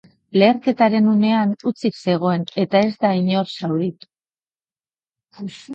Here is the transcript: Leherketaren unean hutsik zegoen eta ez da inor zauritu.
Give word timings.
Leherketaren 0.43 1.09
unean 1.11 1.51
hutsik 1.69 1.99
zegoen 2.07 2.47
eta 2.65 2.83
ez 2.89 2.91
da 3.07 3.15
inor 3.21 3.55
zauritu. 3.59 4.13